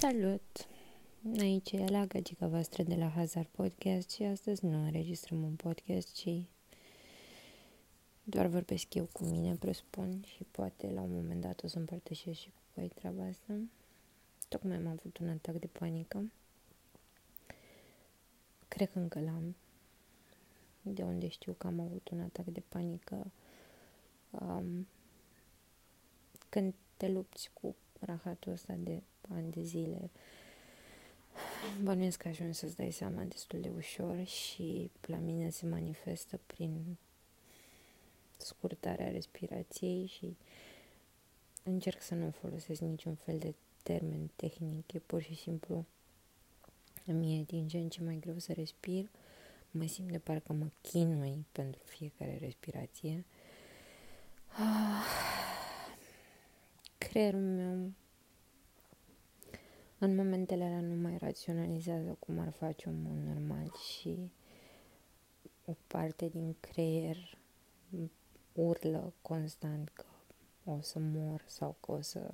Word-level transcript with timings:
Salut! 0.00 0.68
Aici 1.38 1.72
e 1.72 1.86
la 1.86 2.06
gagica 2.06 2.46
voastră 2.46 2.82
de 2.82 2.94
la 2.94 3.08
Hazard 3.08 3.46
Podcast 3.46 4.10
și 4.10 4.22
astăzi 4.22 4.64
nu 4.64 4.84
înregistrăm 4.84 5.42
un 5.42 5.54
podcast, 5.54 6.14
ci 6.14 6.42
doar 8.24 8.46
vorbesc 8.46 8.94
eu 8.94 9.08
cu 9.12 9.24
mine, 9.24 9.54
presupun, 9.54 10.22
și 10.26 10.44
poate 10.50 10.90
la 10.90 11.00
un 11.00 11.14
moment 11.14 11.40
dat 11.40 11.62
o 11.62 11.66
să 11.66 11.78
împărtășesc 11.78 12.38
și 12.38 12.48
cu 12.48 12.60
voi 12.74 12.88
treaba 12.88 13.24
asta. 13.24 13.54
Tocmai 14.48 14.76
am 14.76 14.86
avut 14.86 15.18
un 15.18 15.28
atac 15.28 15.54
de 15.54 15.66
panică. 15.66 16.30
Cred 18.68 18.90
că 18.90 18.98
încă 18.98 19.20
l-am. 19.20 19.56
De 20.82 21.02
unde 21.02 21.28
știu 21.28 21.52
că 21.52 21.66
am 21.66 21.80
avut 21.80 22.08
un 22.08 22.20
atac 22.20 22.46
de 22.46 22.62
panică 22.68 23.30
um, 24.30 24.86
când 26.48 26.74
te 26.96 27.08
lupți 27.08 27.50
cu 27.52 27.76
rahatul 28.00 28.52
ăsta 28.52 28.74
de 28.78 29.02
ani 29.28 29.50
de 29.50 29.62
zile, 29.62 30.10
bănuiesc 31.82 32.18
că 32.18 32.28
ajungi 32.28 32.58
să-ți 32.58 32.76
dai 32.76 32.90
seama 32.90 33.22
destul 33.22 33.60
de 33.60 33.70
ușor 33.76 34.24
și 34.24 34.90
la 35.06 35.16
mine 35.16 35.50
se 35.50 35.66
manifestă 35.66 36.40
prin 36.46 36.96
scurtarea 38.36 39.10
respirației 39.10 40.06
și 40.06 40.36
încerc 41.62 42.02
să 42.02 42.14
nu 42.14 42.30
folosesc 42.30 42.80
niciun 42.80 43.14
fel 43.14 43.38
de 43.38 43.54
termen 43.82 44.30
tehnic, 44.36 44.92
e 44.92 44.98
pur 44.98 45.22
și 45.22 45.34
simplu 45.34 45.84
îmi 47.06 47.38
e 47.38 47.42
din 47.42 47.68
ce 47.68 47.78
în 47.78 47.88
ce 47.88 48.02
mai 48.02 48.18
greu 48.20 48.38
să 48.38 48.52
respir, 48.52 49.10
mă 49.70 49.86
simt 49.86 50.10
de 50.10 50.18
parcă 50.18 50.52
mă 50.52 50.66
chinui 50.80 51.46
pentru 51.52 51.82
fiecare 51.84 52.38
respirație. 52.40 53.24
Ah, 54.48 55.04
creierul 56.98 57.40
meu 57.40 57.92
în 59.98 60.14
momentele 60.14 60.64
alea 60.64 60.80
nu 60.80 60.94
mai 60.94 61.18
raționalizează 61.18 62.16
cum 62.18 62.38
ar 62.38 62.50
face 62.50 62.88
un 62.88 63.02
mod 63.02 63.34
normal 63.34 63.72
și 63.72 64.30
o 65.64 65.72
parte 65.86 66.28
din 66.28 66.56
creier 66.60 67.38
urlă 68.52 69.12
constant 69.22 69.88
că 69.88 70.04
o 70.64 70.80
să 70.80 70.98
mor 70.98 71.44
sau 71.46 71.76
că 71.80 71.92
o 71.92 72.00
să 72.00 72.30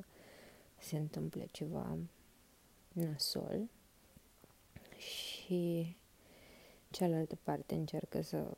se 0.79 0.97
întâmple 0.97 1.49
ceva 1.51 1.99
nasol. 2.93 3.69
Și 4.97 5.97
cealaltă 6.91 7.39
parte 7.43 7.75
încearcă 7.75 8.21
să 8.21 8.57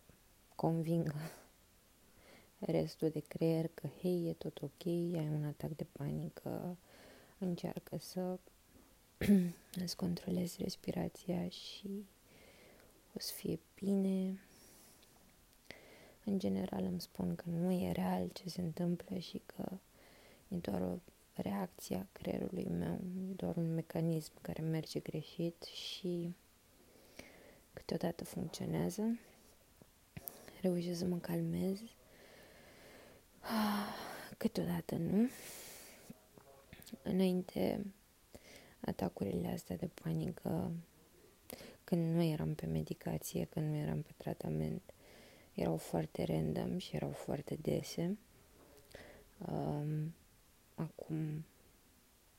convingă 0.55 1.15
restul 2.59 3.09
de 3.09 3.21
creier 3.21 3.71
că, 3.75 3.89
hei, 4.01 4.29
e 4.29 4.33
tot 4.33 4.63
ok, 4.63 4.87
ai 4.87 5.29
un 5.33 5.45
atac 5.45 5.71
de 5.71 5.87
panică, 5.93 6.77
încearcă 7.39 7.97
să 7.97 8.39
îți 9.85 9.97
controlezi 9.97 10.63
respirația 10.63 11.49
și 11.49 12.07
o 13.15 13.19
să 13.19 13.33
fie 13.33 13.59
bine. 13.75 14.41
În 16.25 16.39
general 16.39 16.85
îmi 16.85 17.01
spun 17.01 17.35
că 17.35 17.45
nu 17.49 17.73
e 17.73 17.93
real 17.93 18.29
ce 18.33 18.49
se 18.49 18.61
întâmplă 18.61 19.19
și 19.19 19.41
că 19.47 19.79
e 20.49 20.57
doar 20.57 20.81
o 20.81 20.99
reacție 21.35 21.97
a 21.97 22.07
creierului 22.13 22.65
meu, 22.65 23.01
e 23.31 23.33
doar 23.37 23.57
un 23.57 23.75
mecanism 23.75 24.33
care 24.41 24.63
merge 24.63 24.99
greșit 25.01 25.63
și 25.63 26.35
câteodată 27.73 28.25
funcționează. 28.25 29.19
Reușesc 30.61 30.99
să 30.99 31.07
mă 31.07 31.17
calmez, 31.17 31.81
câteodată 34.37 34.95
nu. 34.95 35.29
Înainte 37.03 37.85
atacurile 38.85 39.49
astea 39.49 39.77
de 39.77 39.91
panică 40.03 40.73
când 41.85 42.15
nu 42.15 42.23
eram 42.23 42.55
pe 42.55 42.67
medicație, 42.67 43.45
când 43.45 43.69
nu 43.69 43.77
eram 43.77 44.03
pe 44.03 44.11
tratament, 44.17 44.83
erau 45.55 45.77
foarte 45.77 46.25
random 46.25 46.79
și 46.79 46.97
erau 46.97 47.11
foarte 47.11 47.59
dese. 47.61 48.19
Um, 49.39 50.15
acum, 50.75 51.45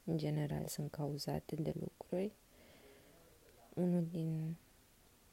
în 0.03 0.17
general, 0.17 0.67
sunt 0.67 0.91
cauzate 0.91 1.55
de 1.55 1.73
lucruri. 1.79 2.31
Unul 3.73 4.07
din 4.11 4.55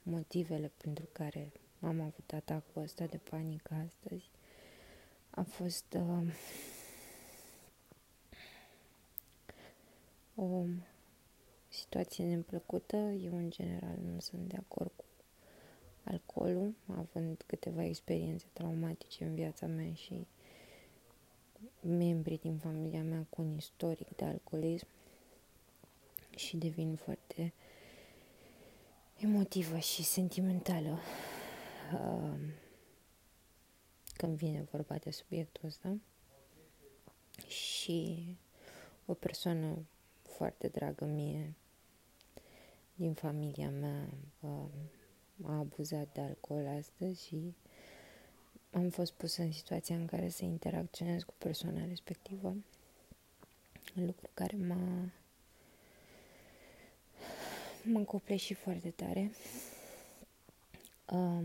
motivele 0.03 0.73
pentru 0.77 1.09
care 1.13 1.53
am 1.81 2.01
avut 2.01 2.33
atacul 2.33 2.83
ăsta 2.83 3.05
de 3.07 3.17
panică 3.17 3.75
astăzi 3.75 4.31
a 5.31 5.43
fost 5.43 5.97
uh, 5.97 6.35
o 10.35 10.65
situație 11.91 12.25
neplăcută. 12.25 12.97
Eu, 12.97 13.37
în 13.37 13.51
general, 13.51 13.99
nu 14.13 14.21
sunt 14.21 14.49
de 14.49 14.57
acord 14.57 14.91
cu 14.97 15.05
alcoolul, 16.05 16.75
având 16.87 17.43
câteva 17.47 17.85
experiențe 17.85 18.47
traumatice 18.53 19.25
în 19.25 19.35
viața 19.35 19.67
mea 19.67 19.93
și 19.95 20.27
membrii 21.81 22.39
din 22.39 22.57
familia 22.57 23.03
mea 23.03 23.27
cu 23.31 23.43
un 23.43 23.55
istoric 23.57 24.17
de 24.17 24.25
alcoolism 24.25 24.87
și 26.37 26.57
devin 26.57 26.97
foarte 26.97 27.53
emotivă 29.17 29.79
și 29.79 30.03
sentimentală 30.03 30.99
uh, 31.95 32.39
când 34.17 34.37
vine 34.37 34.67
vorba 34.71 34.95
de 34.95 35.11
subiectul 35.11 35.69
ăsta 35.69 35.97
și 37.47 38.27
o 39.07 39.15
persoană 39.15 39.87
foarte 40.23 40.69
dragă 40.69 41.05
mie 41.05 41.55
din 43.01 43.13
familia 43.15 43.71
mea 43.71 44.09
uh, 44.41 44.69
a 45.43 45.59
abuzat 45.59 46.13
de 46.13 46.21
alcool 46.21 46.67
astăzi 46.67 47.27
și 47.27 47.55
am 48.71 48.89
fost 48.89 49.13
pusă 49.13 49.43
în 49.43 49.53
situația 49.53 49.97
în 49.97 50.07
care 50.07 50.29
să 50.29 50.45
interacționez 50.45 51.23
cu 51.23 51.35
persoana 51.39 51.85
respectivă. 51.85 52.57
Lucru 53.95 54.31
care 54.35 54.57
m-a 54.57 55.13
m-a 57.85 58.03
copleșit 58.05 58.57
foarte 58.57 58.91
tare. 58.91 59.31
Um, 61.11 61.45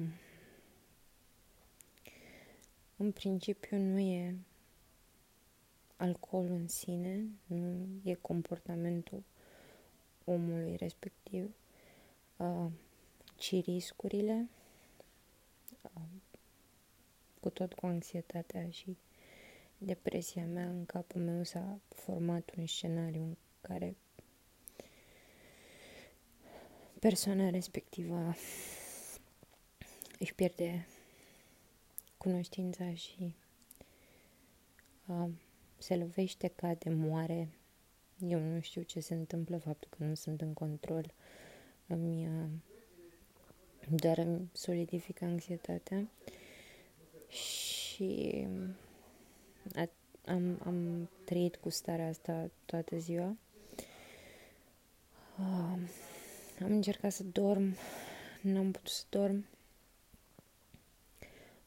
în 2.98 3.12
principiu 3.12 3.78
nu 3.78 4.00
e 4.00 4.36
alcoolul 5.96 6.52
în 6.56 6.68
sine, 6.68 7.26
nu 7.46 7.88
e 8.04 8.14
comportamentul 8.14 9.24
omului 10.26 10.76
respectiv, 10.76 11.56
uh, 12.38 12.66
ci 13.36 13.64
riscurile, 13.64 14.50
uh, 15.82 16.02
cu 17.40 17.50
tot 17.50 17.74
cu 17.74 17.86
anxietatea 17.86 18.70
și 18.70 18.98
depresia 19.78 20.46
mea, 20.46 20.70
în 20.70 20.86
capul 20.86 21.22
meu 21.22 21.44
s-a 21.44 21.80
format 21.90 22.52
un 22.58 22.66
scenariu 22.66 23.22
în 23.22 23.36
care 23.62 23.96
persoana 27.00 27.50
respectivă 27.50 28.36
își 30.20 30.34
pierde 30.36 30.88
cunoștința 32.18 32.94
și 32.94 33.36
uh, 35.06 35.30
se 35.78 35.96
lovește, 35.96 36.48
cade, 36.48 36.90
moare. 36.90 37.50
Eu 38.20 38.40
nu 38.40 38.60
știu 38.60 38.82
ce 38.82 39.00
se 39.00 39.14
întâmplă, 39.14 39.58
faptul 39.58 39.90
că 39.98 40.04
nu 40.04 40.14
sunt 40.14 40.42
în 40.42 40.54
control 40.54 41.14
îmi 41.88 42.28
uh, 42.28 42.50
doar 43.90 44.18
îmi 44.18 44.50
solidifică 44.54 45.26
anxietatea 45.26 46.08
și 47.28 48.48
a, 49.76 49.90
am, 50.26 50.60
am 50.66 51.10
trăit 51.24 51.56
cu 51.56 51.70
starea 51.70 52.08
asta 52.08 52.50
toată 52.66 52.98
ziua. 52.98 53.38
Uh, 55.40 55.80
am 56.62 56.72
încercat 56.72 57.12
să 57.12 57.24
dorm, 57.24 57.76
nu 58.42 58.58
am 58.58 58.72
putut 58.72 58.92
să 58.92 59.04
dorm. 59.10 59.46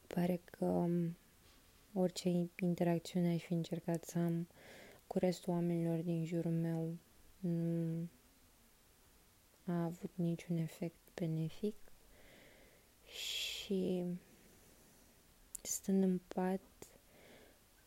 Pare 0.06 0.40
că 0.44 0.64
um, 0.64 1.16
orice 1.92 2.48
interacțiune 2.60 3.32
aș 3.32 3.42
fi 3.42 3.52
încercat 3.52 4.04
să 4.04 4.18
am 4.18 4.46
cu 5.08 5.18
restul 5.18 5.52
oamenilor 5.52 5.98
din 5.98 6.24
jurul 6.24 6.52
meu 6.52 6.96
nu 7.38 8.08
a 9.64 9.84
avut 9.84 10.10
niciun 10.14 10.56
efect 10.56 10.96
benefic 11.14 11.74
și 13.04 14.04
stând 15.62 16.02
în 16.02 16.20
pat 16.28 16.60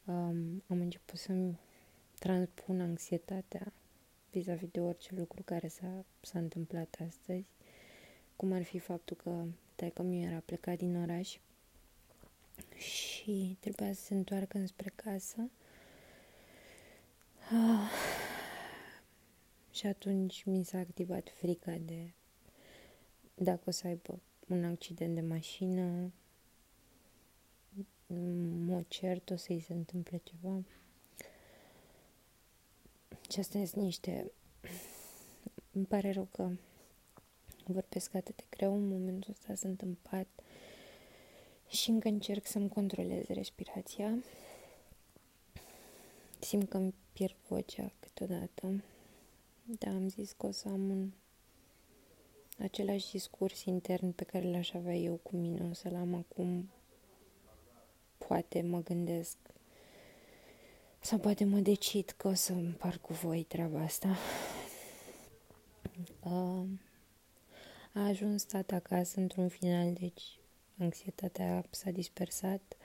um, 0.05 0.63
am 0.67 0.79
început 0.79 1.19
să-mi 1.19 1.59
transpun 2.19 2.81
anxietatea 2.81 3.73
vis-a-vis 4.31 4.69
de 4.71 4.79
orice 4.79 5.15
lucru 5.15 5.41
care 5.43 5.67
s-a, 5.67 6.05
s-a 6.21 6.39
întâmplat 6.39 6.97
astăzi, 7.07 7.45
cum 8.35 8.51
ar 8.51 8.63
fi 8.63 8.79
faptul 8.79 9.17
că 9.17 9.45
taică 9.75 10.01
mi 10.01 10.23
era 10.23 10.39
plecat 10.45 10.77
din 10.77 10.95
oraș 10.95 11.37
și 12.77 13.57
trebuia 13.59 13.93
să 13.93 14.01
se 14.01 14.13
întoarcă 14.13 14.57
înspre 14.57 14.91
casă. 14.95 15.49
Ah, 17.53 17.91
și 19.71 19.87
atunci 19.87 20.43
mi 20.43 20.63
s-a 20.63 20.77
activat 20.77 21.29
frica 21.29 21.77
de 21.85 22.11
dacă 23.35 23.61
o 23.65 23.71
să 23.71 23.87
aibă 23.87 24.19
un 24.47 24.63
accident 24.63 25.15
de 25.15 25.21
mașină, 25.21 26.11
mă 28.65 28.83
cert, 28.87 29.29
o 29.29 29.35
să-i 29.35 29.59
se 29.59 29.73
întâmple 29.73 30.21
ceva. 30.23 30.63
Și 33.31 33.39
astea 33.39 33.65
sunt 33.65 33.83
niște... 33.83 34.31
Îmi 35.71 35.85
pare 35.85 36.11
rău 36.11 36.27
că 36.31 36.51
vorbesc 37.65 38.13
atât 38.13 38.35
de 38.35 38.43
greu. 38.49 38.75
În 38.75 38.87
momentul 38.87 39.31
ăsta 39.31 39.55
sunt 39.55 39.81
în 39.81 39.95
pat 40.01 40.27
și 41.67 41.89
încă 41.89 42.07
încerc 42.07 42.45
să-mi 42.45 42.69
controlez 42.69 43.25
respirația. 43.27 44.17
Simt 46.39 46.69
că 46.69 46.77
îmi 46.77 46.93
pierd 47.13 47.35
vocea 47.47 47.91
câteodată. 47.99 48.83
Da, 49.63 49.89
am 49.89 50.09
zis 50.09 50.31
că 50.31 50.45
o 50.45 50.51
să 50.51 50.67
am 50.67 50.89
un 50.89 51.11
același 52.57 53.11
discurs 53.11 53.63
intern 53.63 54.11
pe 54.11 54.23
care 54.23 54.49
l-aș 54.49 54.73
avea 54.73 54.95
eu 54.95 55.15
cu 55.15 55.35
mine. 55.35 55.67
O 55.69 55.73
să-l 55.73 55.95
am 55.95 56.13
acum. 56.13 56.69
Poate 58.17 58.61
mă 58.61 58.83
gândesc 58.83 59.37
sau 61.03 61.17
poate 61.17 61.43
mă 61.43 61.59
decid 61.59 62.09
că 62.09 62.27
o 62.27 62.33
să 62.33 62.53
împart 62.53 63.01
cu 63.01 63.13
voi 63.13 63.43
treaba 63.43 63.81
asta. 63.81 64.17
Uh, 66.23 66.65
a 67.93 68.05
ajuns 68.07 68.43
tata 68.43 68.75
acasă 68.75 69.19
într-un 69.19 69.47
final, 69.47 69.93
deci 69.93 70.39
anxietatea 70.77 71.65
s-a 71.69 71.91
dispersat. 71.91 72.77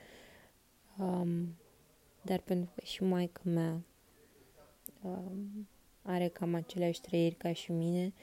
Um, 0.97 1.57
dar 2.21 2.39
pentru 2.39 2.71
că 2.75 2.81
și 2.85 3.03
maica 3.03 3.41
mea 3.43 3.81
um, 5.07 5.67
are 6.01 6.27
cam 6.27 6.53
aceleași 6.53 7.01
trăiri 7.01 7.35
ca 7.35 7.53
și 7.53 7.71
mine 7.71 8.13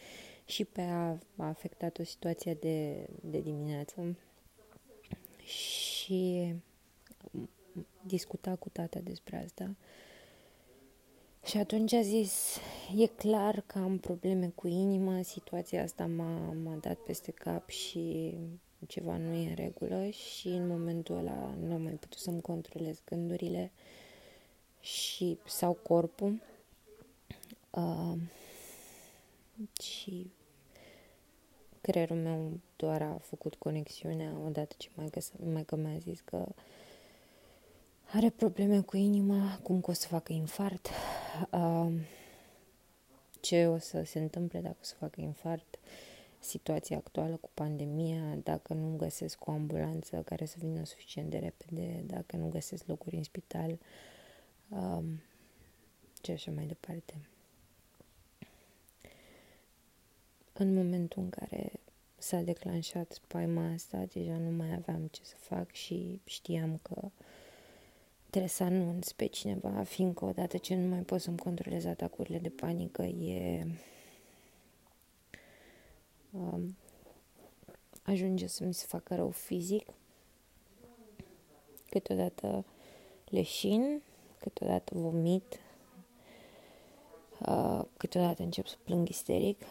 și 0.44 0.64
pe 0.64 0.80
a, 0.80 1.08
a 1.36 1.46
afectat 1.46 1.98
o 1.98 2.04
situație 2.04 2.54
de, 2.54 3.06
de 3.20 3.40
dimineață 3.40 4.16
și 5.44 6.54
discuta 8.06 8.56
cu 8.56 8.68
tata 8.68 8.98
despre 8.98 9.44
asta. 9.44 9.74
Și 11.44 11.56
atunci 11.56 11.92
a 11.92 12.00
zis, 12.00 12.58
e 12.96 13.06
clar 13.06 13.62
că 13.66 13.78
am 13.78 13.98
probleme 13.98 14.52
cu 14.54 14.66
inima, 14.66 15.22
situația 15.22 15.82
asta 15.82 16.06
m-a, 16.06 16.52
m-a 16.64 16.76
dat 16.80 16.98
peste 16.98 17.30
cap 17.30 17.68
și 17.68 18.34
ceva 18.86 19.16
nu 19.16 19.32
e 19.32 19.48
în 19.48 19.54
regulă 19.54 20.08
și 20.08 20.48
în 20.48 20.66
momentul 20.66 21.16
ăla 21.16 21.54
nu 21.60 21.72
am 21.72 21.82
mai 21.82 21.92
putut 21.92 22.18
să-mi 22.18 22.40
controlez 22.40 23.02
gândurile 23.04 23.72
și 24.80 25.38
sau 25.46 25.72
corpul. 25.72 26.40
Uh, 27.76 28.18
și 29.82 30.30
creierul 31.80 32.16
meu 32.16 32.60
doar 32.76 33.02
a 33.02 33.18
făcut 33.22 33.54
conexiunea 33.54 34.32
odată 34.46 34.74
ce 34.78 34.88
mai, 34.94 35.08
găs- 35.10 35.32
mai 35.52 35.64
că 35.64 35.76
mi-a 35.76 35.98
zis 35.98 36.20
că 36.20 36.46
are 38.12 38.30
probleme 38.30 38.80
cu 38.80 38.96
inima, 38.96 39.58
cum 39.62 39.80
că 39.80 39.90
o 39.90 39.94
să 39.94 40.06
facă 40.06 40.32
infart, 40.32 40.88
uh, 41.50 41.92
ce 43.40 43.66
o 43.66 43.78
să 43.78 44.02
se 44.02 44.18
întâmple 44.18 44.60
dacă 44.60 44.76
o 44.80 44.84
să 44.84 44.94
facă 44.94 45.20
infart, 45.20 45.78
situația 46.38 46.96
actuală 46.96 47.36
cu 47.36 47.50
pandemia, 47.54 48.38
dacă 48.42 48.74
nu 48.74 48.96
găsesc 48.96 49.46
o 49.46 49.50
ambulanță 49.50 50.22
care 50.22 50.44
să 50.44 50.56
vină 50.58 50.84
suficient 50.84 51.30
de 51.30 51.38
repede, 51.38 52.02
dacă 52.06 52.36
nu 52.36 52.48
găsesc 52.48 52.86
locuri 52.86 53.16
în 53.16 53.22
spital, 53.22 53.78
um, 54.68 55.20
ce 56.20 56.32
așa 56.32 56.50
mai 56.50 56.66
departe. 56.66 57.14
În 60.56 60.74
momentul 60.74 61.22
în 61.22 61.30
care 61.30 61.72
s-a 62.16 62.40
declanșat 62.40 63.12
spaima 63.12 63.72
asta, 63.72 64.04
deja 64.12 64.36
nu 64.36 64.50
mai 64.50 64.74
aveam 64.74 65.08
ce 65.10 65.20
să 65.22 65.34
fac 65.38 65.72
și 65.72 66.20
știam 66.24 66.78
că 66.82 67.10
trebuie 68.30 68.50
să 68.50 68.62
anunț 68.62 69.12
pe 69.12 69.26
cineva, 69.26 69.82
fiindcă 69.82 70.24
odată 70.24 70.56
ce 70.56 70.74
nu 70.74 70.88
mai 70.88 71.00
pot 71.00 71.20
să-mi 71.20 71.38
controlez 71.38 71.84
atacurile 71.84 72.38
de 72.38 72.48
panică, 72.48 73.02
e... 73.02 73.66
Um, 76.30 76.76
ajunge 78.02 78.46
să 78.46 78.64
mi 78.64 78.74
se 78.74 78.84
facă 78.88 79.14
rău 79.14 79.30
fizic. 79.30 79.86
Câteodată 81.88 82.64
leșin, 83.24 84.02
câteodată 84.38 84.94
vomit, 84.98 85.60
uh, 87.46 87.82
câteodată 87.96 88.42
încep 88.42 88.66
să 88.66 88.76
plâng 88.84 89.08
isteric. 89.08 89.62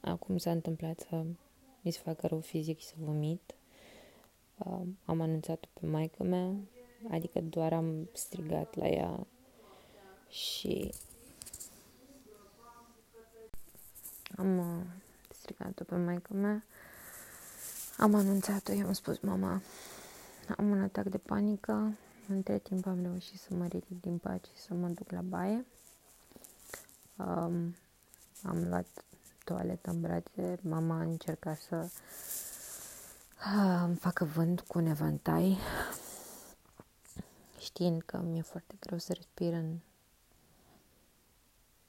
Acum 0.00 0.36
s-a 0.36 0.50
întâmplat 0.50 1.00
să 1.08 1.24
mi 1.80 1.90
se 1.90 2.00
facă 2.04 2.26
rău 2.26 2.40
fizic 2.40 2.78
și 2.78 2.86
să 2.86 2.94
vomit. 2.98 3.54
Uh, 4.58 4.80
am 5.04 5.20
anunțat-o 5.20 5.68
pe 5.80 5.86
maică 5.86 6.22
mea, 6.22 6.54
adică 7.10 7.40
doar 7.40 7.72
am 7.72 8.08
strigat 8.12 8.74
la 8.74 8.86
ea 8.86 9.26
și 10.28 10.92
am 14.36 14.58
uh, 14.58 14.84
strigat-o 15.32 15.84
pe 15.84 15.96
maică 15.96 16.34
mea, 16.34 16.64
am 17.96 18.14
anunțat-o, 18.14 18.72
i-am 18.72 18.92
spus, 18.92 19.18
mama, 19.18 19.62
am 20.56 20.70
un 20.70 20.80
atac 20.80 21.04
de 21.04 21.18
panică, 21.18 21.96
între 22.28 22.58
timp 22.58 22.86
am 22.86 23.02
reușit 23.02 23.40
să 23.40 23.54
mă 23.54 23.66
ridic 23.66 24.00
din 24.00 24.18
pat 24.18 24.44
și 24.44 24.60
să 24.62 24.74
mă 24.74 24.88
duc 24.88 25.10
la 25.10 25.20
baie. 25.20 25.64
Um, 27.16 27.74
am 28.42 28.68
luat 28.68 29.04
toaletă 29.48 29.90
în 29.90 30.00
brațe, 30.00 30.58
mama 30.62 30.98
a 30.98 31.02
încercat 31.02 31.58
să 31.58 31.90
îmi 33.84 33.96
facă 33.96 34.24
vânt 34.24 34.60
cu 34.60 34.78
un 34.78 34.86
evantai, 34.86 35.56
știind 37.58 38.02
că 38.02 38.18
mi-e 38.18 38.42
foarte 38.42 38.76
greu 38.80 38.98
să 38.98 39.12
respir 39.12 39.52
în, 39.52 39.78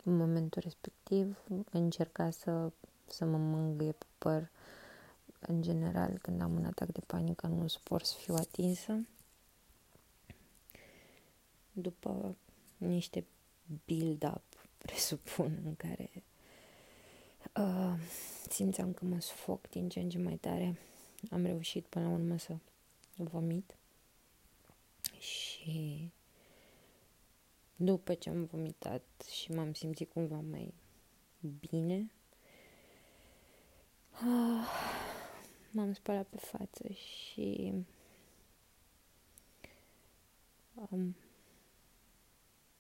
în 0.03 0.17
momentul 0.17 0.61
respectiv. 0.61 1.37
Încerca 1.71 2.29
să, 2.29 2.71
să 3.07 3.25
mă 3.25 3.37
mângâie 3.37 3.91
pe 3.91 4.05
păr. 4.17 4.49
În 5.39 5.61
general, 5.61 6.17
când 6.21 6.41
am 6.41 6.53
un 6.53 6.65
atac 6.65 6.87
de 6.87 7.01
panică, 7.07 7.47
nu 7.47 7.67
suport 7.67 8.05
să 8.05 8.15
fiu 8.17 8.33
atinsă. 8.33 9.07
După 11.71 12.35
niște 12.77 13.25
build-up, 13.85 14.43
presupun, 14.83 15.61
în 15.65 15.75
care 15.75 16.09
uh, 17.55 17.99
simțeam 18.49 18.93
că 18.93 19.05
mă 19.05 19.19
sufoc 19.19 19.69
din 19.69 19.89
ce 19.89 19.99
în 19.99 20.09
ce 20.09 20.17
mai 20.17 20.35
tare 20.35 20.75
am 21.29 21.45
reușit 21.45 21.85
până 21.85 22.05
la 22.05 22.11
urmă 22.11 22.37
să 22.37 22.57
vomit 23.15 23.75
și 25.19 26.09
după 27.75 28.13
ce 28.13 28.29
am 28.29 28.43
vomitat 28.45 29.03
și 29.31 29.51
m-am 29.51 29.73
simțit 29.73 30.11
cumva 30.11 30.39
mai 30.39 30.73
bine, 31.59 32.11
ah, 34.11 34.67
m-am 35.71 35.93
spălat 35.93 36.27
pe 36.27 36.37
față 36.37 36.87
și 36.91 37.73
am, 40.91 41.15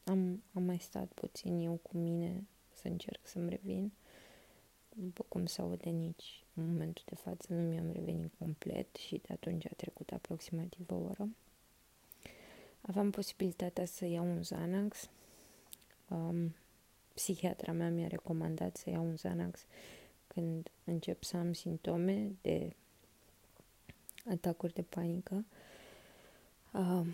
am, 0.03 0.43
am 0.53 0.63
mai 0.63 0.79
stat 0.79 1.11
puțin 1.13 1.59
eu 1.59 1.73
cu 1.75 1.97
mine 1.97 2.47
să 2.73 2.87
încerc 2.87 3.27
să-mi 3.27 3.49
revin. 3.49 3.91
După 5.01 5.25
cum 5.27 5.45
se 5.45 5.61
aude 5.61 5.89
nici 5.89 6.43
în 6.53 6.65
momentul 6.71 7.03
de 7.05 7.15
față 7.15 7.53
nu 7.53 7.61
mi-am 7.61 7.91
revenit 7.91 8.31
complet 8.37 8.95
și 8.95 9.21
de 9.27 9.33
atunci 9.33 9.65
a 9.65 9.73
trecut 9.75 10.11
aproximativ 10.11 10.91
o 10.91 10.95
oră. 10.95 11.29
Aveam 12.81 13.09
posibilitatea 13.09 13.85
să 13.85 14.05
iau 14.05 14.25
un 14.25 14.39
Xanax. 14.41 15.09
Um, 16.07 16.55
psihiatra 17.13 17.71
mea 17.71 17.89
mi-a 17.89 18.07
recomandat 18.07 18.77
să 18.77 18.89
iau 18.89 19.05
un 19.05 19.15
Xanax 19.15 19.65
când 20.27 20.69
încep 20.83 21.23
să 21.23 21.37
am 21.37 21.53
simptome 21.53 22.31
de 22.41 22.75
atacuri 24.29 24.73
de 24.73 24.81
panică. 24.81 25.45
Um, 26.73 27.07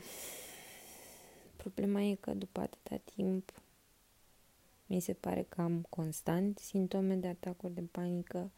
problema 1.56 2.02
e 2.02 2.16
că 2.16 2.34
după 2.34 2.60
atâta 2.60 3.02
timp 3.16 3.62
mi 4.86 5.00
se 5.00 5.14
pare 5.14 5.44
că 5.44 5.62
am 5.62 5.82
constant 5.90 6.58
simptome 6.58 7.16
de 7.16 7.28
atacuri 7.28 7.74
de 7.74 7.82
panică 7.82 8.52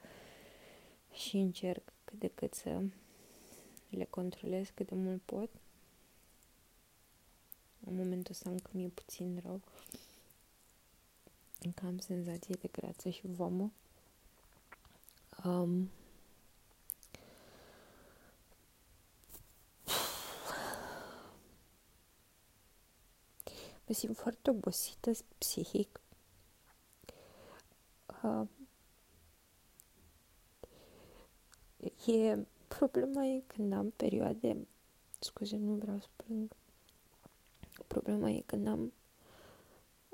și 1.11 1.37
încerc 1.37 1.93
cât 2.05 2.19
de 2.19 2.27
cât 2.27 2.53
să 2.53 2.81
le 3.89 4.05
controlez 4.05 4.69
cât 4.73 4.87
de 4.87 4.95
mult 4.95 5.21
pot. 5.21 5.49
În 7.85 7.95
momentul 7.95 8.31
ăsta 8.31 8.49
încă 8.49 8.69
mi-e 8.73 8.87
puțin 8.87 9.41
rău. 9.45 9.61
Încă 11.59 11.85
am 11.85 11.97
senzație 11.97 12.55
de 12.61 12.67
greață 12.71 13.09
și 13.09 13.27
vomă. 13.27 13.71
Um, 15.43 15.69
mă 23.87 23.93
simt 23.93 24.15
foarte 24.17 24.49
obosită 24.49 25.11
psihic 25.37 25.99
Uh, 25.99 26.06
e, 32.05 32.37
problema 32.67 33.25
e 33.25 33.43
când 33.47 33.73
am 33.73 33.89
perioade, 33.89 34.67
scuze, 35.19 35.57
nu 35.57 35.73
vreau 35.73 35.99
să 35.99 36.07
plâng, 36.15 36.51
problema 37.87 38.29
e 38.29 38.43
când 38.45 38.67
am 38.67 38.93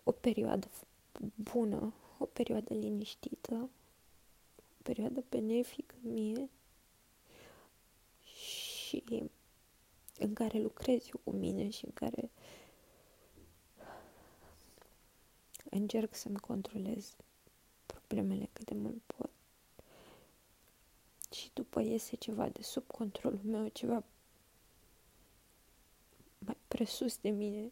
o 0.03 0.11
perioadă 0.11 0.67
bună, 1.35 1.93
o 2.17 2.25
perioadă 2.25 2.73
liniștită, 2.73 3.69
o 4.55 4.81
perioadă 4.83 5.23
benefică 5.29 5.95
mie 6.01 6.49
și 8.23 9.03
în 10.17 10.33
care 10.33 10.59
lucrez 10.59 11.05
eu 11.05 11.21
cu 11.23 11.31
mine 11.31 11.69
și 11.69 11.85
în 11.85 11.91
care 11.91 12.31
încerc 15.69 16.15
să-mi 16.15 16.39
controlez 16.39 17.15
problemele 18.13 18.49
cât 18.53 18.65
de 18.65 18.73
mult 18.73 19.01
pot. 19.05 19.29
Și 21.31 21.49
după 21.53 21.81
iese 21.81 22.15
ceva 22.15 22.49
de 22.49 22.61
sub 22.61 22.87
controlul 22.87 23.39
meu, 23.43 23.67
ceva 23.67 24.03
mai 26.37 26.57
presus 26.67 27.17
de 27.17 27.29
mine, 27.29 27.71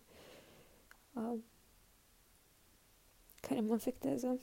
uh, 1.14 1.40
care 3.42 3.60
mă 3.60 3.74
afectează 3.74 4.40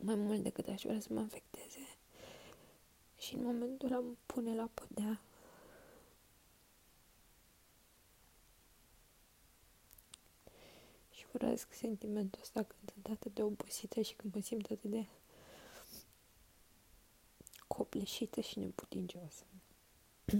mai 0.00 0.14
mult 0.14 0.42
decât 0.42 0.68
aș 0.68 0.82
vrea 0.82 1.00
să 1.00 1.12
mă 1.12 1.20
afecteze. 1.20 1.86
Și 3.18 3.34
în 3.34 3.42
momentul 3.42 3.92
ăla 3.92 4.00
mă 4.00 4.14
pune 4.26 4.54
la 4.54 4.70
podea. 4.74 5.20
Și 11.28 11.36
urăsc 11.36 11.72
sentimentul 11.72 12.40
ăsta 12.42 12.62
când 12.62 12.90
sunt 12.92 13.06
atât 13.06 13.34
de 13.34 13.42
obosită 13.42 14.00
și 14.00 14.14
când 14.14 14.34
mă 14.34 14.40
simt 14.40 14.70
atât 14.70 14.90
de 14.90 15.06
copleșită 17.66 18.40
și 18.40 18.58
neputincioasă. 18.58 19.44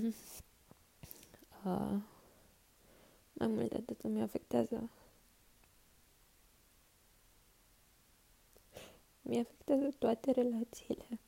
uh, 1.65 2.01
mai 3.33 3.47
mult 3.47 3.69
de 3.69 3.77
atât 3.77 4.01
îmi 4.01 4.23
afectează 4.23 4.91
mi 9.29 9.39
afectează 9.39 9.91
toate 9.99 10.31
relațiile. 10.31 11.19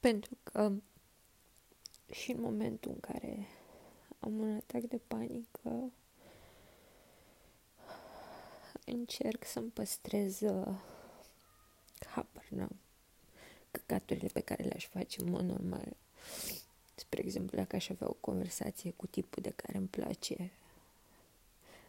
Pentru 0.00 0.36
că 0.42 0.72
și 2.10 2.32
în 2.32 2.40
momentul 2.40 2.90
în 2.90 3.00
care 3.00 3.46
am 4.18 4.38
un 4.38 4.54
atac 4.54 4.82
de 4.82 4.98
panică, 4.98 5.92
încerc 8.90 9.44
să-mi 9.44 9.70
păstrez 9.70 10.40
uh, 10.40 10.74
habar 12.06 12.46
n-am 12.48 12.76
căcaturile 13.70 14.28
pe 14.32 14.40
care 14.40 14.62
le-aș 14.62 14.86
face 14.86 15.20
în 15.20 15.30
mod 15.30 15.42
normal. 15.42 15.96
Spre 16.94 17.22
exemplu, 17.24 17.56
dacă 17.56 17.76
aș 17.76 17.88
avea 17.88 18.08
o 18.08 18.16
conversație 18.20 18.90
cu 18.96 19.06
tipul 19.06 19.42
de 19.42 19.50
care 19.50 19.78
îmi 19.78 19.86
place, 19.86 20.52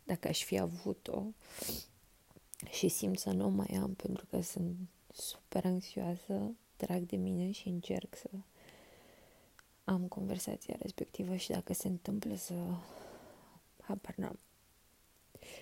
dacă 0.03 0.27
aș 0.27 0.43
fi 0.43 0.59
avut-o, 0.59 1.23
și 2.71 2.87
simt 2.87 3.19
să 3.19 3.29
nu 3.31 3.45
o 3.45 3.49
mai 3.49 3.77
am 3.81 3.93
pentru 3.93 4.25
că 4.25 4.41
sunt 4.41 4.75
super 5.13 5.65
anxioasă, 5.65 6.51
trag 6.75 7.01
de 7.01 7.15
mine 7.15 7.51
și 7.51 7.67
încerc 7.67 8.15
să 8.15 8.29
am 9.83 10.07
conversația 10.07 10.75
respectivă 10.79 11.35
și 11.35 11.49
dacă 11.49 11.73
se 11.73 11.87
întâmplă 11.87 12.35
să 12.35 12.53
habar 13.81 14.15
n-am 14.15 14.39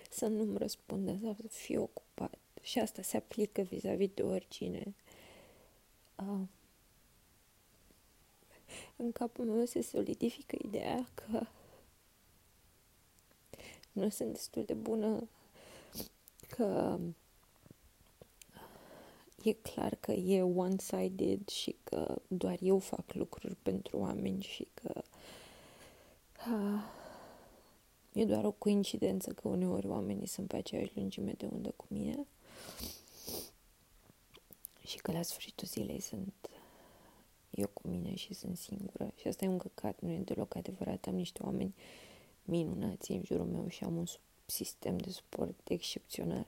să 0.10 0.28
nu-mi 0.28 0.58
răspundă 0.58 1.18
sau 1.24 1.36
să 1.42 1.48
fiu 1.48 1.82
ocupat. 1.82 2.38
Și 2.62 2.80
asta 2.80 3.02
se 3.02 3.18
aplică 3.18 3.62
vis-a-vis 3.62 4.10
de 4.14 4.22
oricine. 4.22 4.94
Uh, 6.16 6.48
în 8.96 9.12
capul 9.12 9.46
meu 9.46 9.66
se 9.66 9.82
solidifică 9.82 10.56
ideea 10.62 11.08
că 11.14 11.46
nu 13.92 14.10
sunt 14.10 14.32
destul 14.32 14.64
de 14.64 14.74
bună 14.74 15.28
că 16.48 17.00
e 19.44 19.52
clar 19.52 19.96
că 19.96 20.12
e 20.12 20.42
one-sided 20.42 21.48
și 21.48 21.76
că 21.84 22.22
doar 22.28 22.58
eu 22.62 22.80
fac 22.80 23.14
lucruri 23.14 23.56
pentru 23.56 23.98
oameni 23.98 24.42
și 24.44 24.68
că 24.74 25.02
uh, 26.50 26.84
e 28.18 28.26
doar 28.26 28.46
o 28.46 28.52
coincidență 28.52 29.32
că 29.32 29.48
uneori 29.48 29.88
oamenii 29.88 30.28
sunt 30.28 30.48
pe 30.48 30.56
aceeași 30.56 30.92
lungime 30.96 31.32
de 31.32 31.46
undă 31.52 31.74
cu 31.76 31.86
mine 31.90 32.28
și 34.86 34.98
că 34.98 35.12
la 35.12 35.22
sfârșitul 35.22 35.68
zilei 35.68 36.00
sunt 36.00 36.34
eu 37.50 37.68
cu 37.68 37.88
mine 37.88 38.16
și 38.16 38.34
sunt 38.34 38.58
singură 38.58 39.14
și 39.16 39.28
asta 39.28 39.46
e 39.46 39.48
un 39.48 39.58
căcat, 39.58 40.00
nu 40.00 40.12
e 40.12 40.18
deloc 40.18 40.56
adevărat, 40.56 41.06
am 41.06 41.16
niște 41.16 41.44
oameni 41.44 41.76
minunați 42.44 43.12
în 43.12 43.24
jurul 43.24 43.46
meu 43.46 43.68
și 43.68 43.84
am 43.84 43.98
un 43.98 44.06
sistem 44.46 44.98
de 44.98 45.10
suport 45.10 45.70
excepțional. 45.70 46.48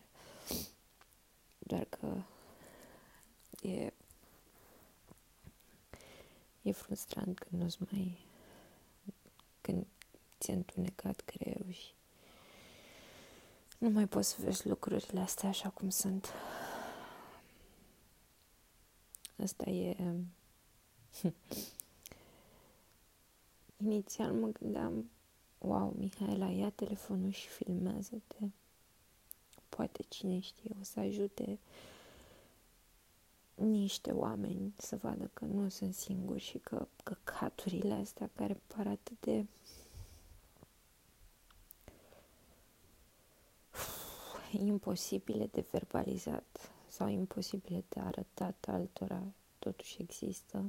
Doar 1.60 1.86
că 1.86 2.22
e, 3.62 3.94
e 6.62 6.72
frustrant 6.72 7.40
când 7.40 7.62
nu-ți 7.62 7.78
mai 7.92 8.18
când 9.62 9.86
ți-a 10.40 10.54
întunecat 10.54 11.22
creierul 11.22 11.72
și 11.72 11.94
nu 13.78 13.90
mai 13.90 14.08
poți 14.08 14.30
să 14.30 14.36
vezi 14.40 14.68
lucrurile 14.68 15.20
astea 15.20 15.50
așa 15.50 15.70
cum 15.70 15.90
sunt. 15.90 16.34
Asta 19.44 19.70
e... 19.70 19.96
Inițial 23.84 24.34
mă 24.34 24.48
gândeam 24.48 25.10
wow, 25.58 25.96
Mihaela, 25.98 26.50
ia 26.50 26.70
telefonul 26.70 27.32
și 27.32 27.48
filmează-te. 27.48 28.46
Poate 29.70 30.04
cine 30.08 30.40
știe, 30.40 30.76
o 30.80 30.84
să 30.84 31.00
ajute 31.00 31.60
niște 33.56 34.12
oameni 34.12 34.74
să 34.78 34.96
vadă 34.96 35.30
că 35.34 35.46
nu 35.46 35.70
sunt 35.70 35.94
singuri 35.94 36.44
și 36.44 36.58
că 36.58 36.88
căcaturile 37.04 37.94
astea 37.94 38.30
care 38.36 38.62
par 38.68 38.88
atât 38.88 39.20
de 39.20 39.46
imposibile 44.52 45.46
de 45.46 45.66
verbalizat 45.72 46.72
sau 46.88 47.08
imposibile 47.08 47.84
de 47.90 48.00
arătat 48.00 48.66
altora, 48.68 49.24
totuși 49.60 50.02
există. 50.02 50.66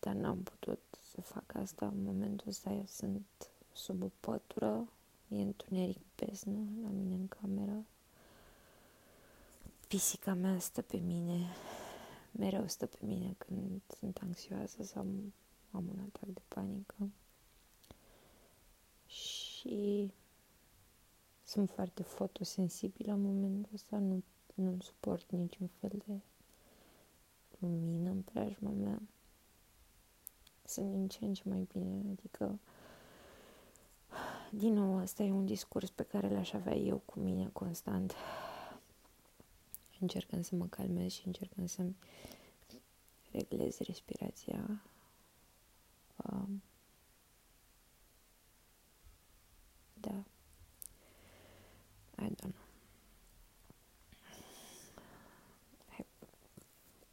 Dar 0.00 0.14
n-am 0.14 0.42
putut 0.42 0.80
să 1.12 1.20
fac 1.20 1.54
asta 1.54 1.86
în 1.86 2.02
momentul 2.02 2.48
ăsta. 2.48 2.70
Eu 2.70 2.84
sunt 2.86 3.26
sub 3.72 4.02
o 4.02 4.10
pătură, 4.20 4.88
e 5.28 5.40
întuneric 5.40 6.00
beznă 6.16 6.58
la 6.82 6.88
mine 6.88 7.14
în 7.14 7.28
cameră. 7.28 7.84
Pisica 9.88 10.34
mea 10.34 10.58
stă 10.58 10.82
pe 10.82 10.96
mine, 10.96 11.46
mereu 12.30 12.66
stă 12.66 12.86
pe 12.86 12.98
mine 13.00 13.34
când 13.38 13.80
sunt 13.98 14.18
anxioasă 14.22 14.82
sau 14.82 15.06
am 15.70 15.88
un 15.88 15.98
atac 15.98 16.28
de 16.28 16.42
panică. 16.48 17.10
Și 19.06 20.10
sunt 21.52 21.70
foarte 21.70 22.02
fotosensibilă 22.02 23.12
în 23.12 23.22
momentul 23.22 23.70
ăsta, 23.74 23.98
nu, 23.98 24.22
nu 24.54 24.76
suport 24.80 25.30
niciun 25.30 25.66
fel 25.80 26.02
de 26.06 26.20
lumină 27.58 28.10
în 28.10 28.22
preajma 28.22 28.70
mea 28.70 29.02
sunt 30.64 30.90
din 30.90 31.08
ce 31.08 31.24
în 31.24 31.34
ce 31.34 31.48
mai 31.48 31.68
bine, 31.72 32.02
adică 32.10 32.58
din 34.50 34.72
nou, 34.72 34.98
asta 34.98 35.22
e 35.22 35.32
un 35.32 35.46
discurs 35.46 35.90
pe 35.90 36.02
care 36.02 36.28
l-aș 36.28 36.52
avea 36.52 36.74
eu 36.74 37.02
cu 37.04 37.20
mine 37.20 37.50
constant. 37.52 38.14
Încercând 40.00 40.44
să 40.44 40.54
mă 40.54 40.66
calmez 40.66 41.10
și 41.10 41.26
încercând 41.26 41.68
să-mi 41.68 41.96
reglez 43.30 43.78
respirația. 43.78 44.82
Um, 46.16 46.62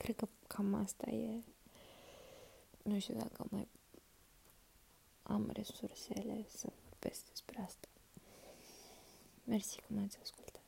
Cred 0.10 0.22
că 0.22 0.28
cam 0.48 0.74
asta 0.74 1.10
e 1.10 1.44
nu 2.84 3.00
știu 3.00 3.13
dacă 3.13 3.48
mai 3.50 3.68
am 5.24 5.50
resursele 5.54 6.46
să 6.48 6.70
vorbesc 6.89 7.28
despre 7.30 7.62
asta. 7.62 7.88
Mersi 9.44 9.82
că 9.82 9.86
m-ați 9.88 10.18
ascultat. 10.22 10.62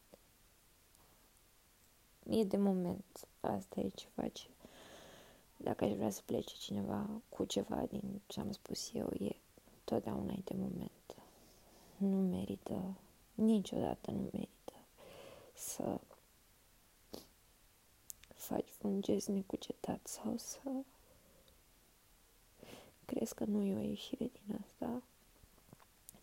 E 2.29 2.43
de 2.43 2.57
moment. 2.57 3.27
Asta 3.39 3.79
e 3.79 3.89
ce 3.89 4.07
face. 4.13 4.47
Dacă 5.57 5.83
aș 5.83 5.91
vrea 5.91 6.09
să 6.09 6.21
plece 6.25 6.55
cineva 6.55 7.09
cu 7.29 7.45
ceva 7.45 7.85
din 7.85 8.21
ce 8.27 8.39
am 8.39 8.51
spus 8.51 8.93
eu, 8.93 9.09
e 9.19 9.35
totdeauna 9.83 10.33
e 10.33 10.41
de 10.43 10.55
moment. 10.55 11.15
Nu 11.97 12.17
merită, 12.17 12.97
niciodată 13.33 14.11
nu 14.11 14.29
merită 14.31 14.73
să 15.53 15.99
faci 18.51 18.69
un 18.81 19.01
gest 19.01 19.27
necugetat 19.27 20.07
sau 20.07 20.37
să 20.37 20.69
crezi 23.05 23.35
că 23.35 23.43
nu 23.43 23.63
e 23.63 23.75
o 23.75 23.79
ieșire 23.79 24.29
din 24.33 24.59
asta, 24.61 25.03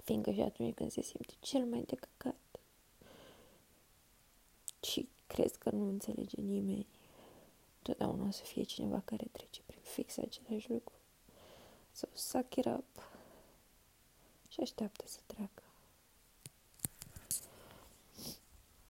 fiindcă 0.04 0.30
și 0.30 0.40
atunci 0.40 0.74
când 0.74 0.90
se 0.90 1.02
simte 1.02 1.34
cel 1.40 1.64
mai 1.64 1.82
de 1.82 1.94
căcat 1.94 2.60
și 4.82 5.08
crezi 5.26 5.58
că 5.58 5.70
nu 5.70 5.88
înțelege 5.88 6.40
nimeni, 6.40 6.86
totdeauna 7.82 8.26
o 8.26 8.30
să 8.30 8.44
fie 8.44 8.62
cineva 8.62 9.00
care 9.04 9.26
trece 9.32 9.60
prin 9.66 9.80
fix 9.82 10.16
același 10.16 10.70
lucru. 10.70 10.94
Sau 11.92 12.08
so, 12.12 12.38
suck 12.38 12.54
it 12.54 12.66
up 12.66 13.10
și 14.48 14.60
așteaptă 14.60 15.04
să 15.06 15.18
treacă. 15.26 15.62